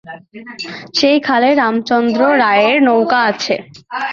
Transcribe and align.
সেই 0.97 1.17
খালে 1.27 1.49
রামচন্দ্র 1.53 2.21
রায়ের 2.43 2.77
নৌকা 2.87 3.19
আছে। 3.29 3.55